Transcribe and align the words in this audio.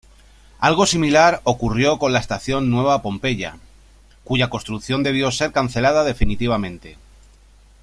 Algo 0.59 0.87
similar 0.87 1.41
ocurrió 1.43 1.99
con 1.99 2.11
la 2.11 2.17
estación 2.17 2.71
Nueva 2.71 3.03
Pompeya, 3.03 3.59
cuya 4.23 4.49
construcción 4.49 5.03
debió 5.03 5.29
ser 5.29 5.51
cancelada 5.51 6.03
definitivamente. 6.03 6.97